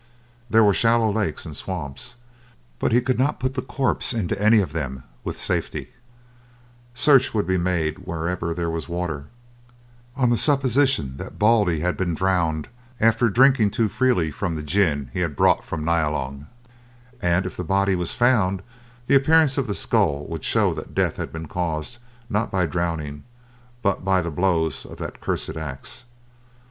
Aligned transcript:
There 0.49 0.63
were 0.63 0.73
shallow 0.73 1.13
lakes 1.13 1.45
and 1.45 1.55
swamps, 1.55 2.15
but 2.79 2.91
he 2.91 3.01
could 3.01 3.19
not 3.19 3.39
put 3.39 3.53
the 3.53 3.61
corpse 3.61 4.15
into 4.15 4.41
any 4.41 4.57
of 4.59 4.73
them 4.73 5.03
with 5.23 5.37
safety: 5.39 5.89
search 6.95 7.35
would 7.35 7.45
be 7.45 7.59
made 7.59 7.99
wherever 7.99 8.51
there 8.51 8.71
was 8.71 8.89
water, 8.89 9.25
on 10.15 10.31
the 10.31 10.37
supposition 10.37 11.17
that 11.17 11.37
Baldy 11.37 11.81
had 11.81 11.97
been 11.97 12.15
drowned 12.15 12.67
after 12.99 13.29
drinking 13.29 13.69
too 13.69 13.89
freely 13.89 14.29
of 14.41 14.55
the 14.55 14.63
gin 14.63 15.11
he 15.13 15.19
had 15.19 15.35
brought 15.35 15.63
from 15.63 15.85
Nyalong, 15.85 16.47
and 17.21 17.45
if 17.45 17.55
the 17.55 17.63
body 17.63 17.93
was 17.93 18.15
found, 18.15 18.63
the 19.05 19.13
appearance 19.13 19.55
of 19.59 19.67
the 19.67 19.75
skull 19.75 20.25
would 20.25 20.43
show 20.43 20.73
that 20.73 20.95
death 20.95 21.17
had 21.17 21.31
been 21.31 21.47
caused, 21.47 21.99
not 22.27 22.49
by 22.49 22.65
drowning, 22.65 23.23
but 23.83 24.03
by 24.03 24.19
the 24.23 24.31
blows 24.31 24.83
of 24.83 24.97
that 24.97 25.21
cursed 25.21 25.55
axe. 25.55 26.05